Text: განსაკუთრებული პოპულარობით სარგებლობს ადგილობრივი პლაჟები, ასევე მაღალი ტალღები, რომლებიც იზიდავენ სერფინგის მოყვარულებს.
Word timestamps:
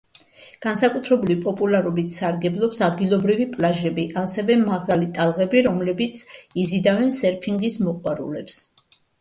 განსაკუთრებული 0.65 1.35
პოპულარობით 1.41 2.15
სარგებლობს 2.15 2.81
ადგილობრივი 2.87 3.47
პლაჟები, 3.57 4.07
ასევე 4.23 4.57
მაღალი 4.65 5.11
ტალღები, 5.19 5.63
რომლებიც 5.69 6.25
იზიდავენ 6.65 7.17
სერფინგის 7.21 7.79
მოყვარულებს. 7.89 8.59